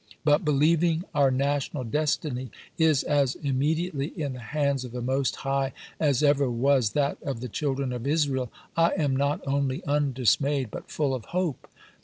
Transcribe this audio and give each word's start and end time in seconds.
But, 0.25 0.43
believing 0.43 1.03
our 1.13 1.29
national 1.29 1.83
destiny 1.83 2.49
is 2.79 3.03
as 3.03 3.35
immediately 3.35 4.07
in 4.19 4.33
the 4.33 4.39
hands 4.39 4.83
of 4.83 4.93
the 4.93 5.01
Most 5.03 5.35
High 5.35 5.73
as 5.99 6.23
ever 6.23 6.49
was 6.49 6.93
that 6.93 7.21
of 7.21 7.39
the 7.39 7.47
Childi"en 7.47 7.93
of 7.93 8.07
Israel, 8.07 8.51
I 8.75 8.93
am 8.97 9.15
not 9.15 9.41
only 9.45 9.85
undismayed, 9.85 10.71
but 10.71 10.89
full 10.89 11.13
of 11.13 11.25
hope. 11.25 11.67